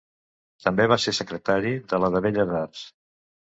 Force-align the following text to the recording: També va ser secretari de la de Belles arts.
També 0.67 0.87
va 0.93 0.97
ser 1.03 1.13
secretari 1.19 1.77
de 1.95 2.03
la 2.05 2.13
de 2.17 2.25
Belles 2.31 2.59
arts. 2.65 2.87